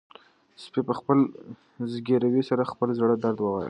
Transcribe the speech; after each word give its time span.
سپي 0.63 0.81
په 0.87 0.93
خپل 0.99 1.17
زګیروي 1.93 2.43
سره 2.49 2.61
د 2.65 2.69
خپل 2.73 2.89
زړه 2.99 3.15
درد 3.23 3.37
ووايه. 3.41 3.59